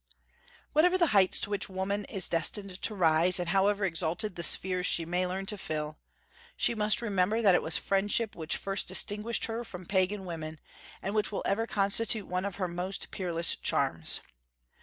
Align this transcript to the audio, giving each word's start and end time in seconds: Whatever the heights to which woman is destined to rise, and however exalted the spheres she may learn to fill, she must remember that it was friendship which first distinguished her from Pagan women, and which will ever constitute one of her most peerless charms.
Whatever 0.73 0.97
the 0.97 1.05
heights 1.13 1.39
to 1.41 1.51
which 1.51 1.69
woman 1.69 2.05
is 2.05 2.27
destined 2.27 2.81
to 2.81 2.95
rise, 2.95 3.39
and 3.39 3.49
however 3.49 3.85
exalted 3.85 4.35
the 4.35 4.41
spheres 4.41 4.87
she 4.87 5.05
may 5.05 5.27
learn 5.27 5.45
to 5.45 5.59
fill, 5.59 5.99
she 6.57 6.73
must 6.73 7.03
remember 7.03 7.39
that 7.43 7.53
it 7.53 7.61
was 7.61 7.77
friendship 7.77 8.35
which 8.35 8.57
first 8.57 8.87
distinguished 8.87 9.45
her 9.45 9.63
from 9.63 9.85
Pagan 9.85 10.25
women, 10.25 10.59
and 11.03 11.13
which 11.13 11.31
will 11.31 11.43
ever 11.45 11.67
constitute 11.67 12.25
one 12.25 12.45
of 12.45 12.55
her 12.55 12.67
most 12.67 13.11
peerless 13.11 13.55
charms. 13.55 14.21